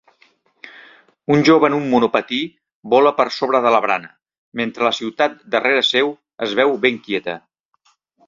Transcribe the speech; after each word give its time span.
Un 1.35 1.43
jove 1.49 1.67
en 1.71 1.75
un 1.79 1.83
monopatí 1.91 2.39
vola 2.93 3.11
per 3.19 3.27
sobre 3.35 3.61
de 3.67 3.73
la 3.75 3.83
barana, 3.85 4.09
mentre 4.61 4.87
la 4.89 4.93
ciutat 5.01 5.37
darrera 5.57 5.85
seu 5.93 6.11
es 6.47 6.57
veu 6.61 6.73
ben 6.87 7.01
quieta. 7.09 7.37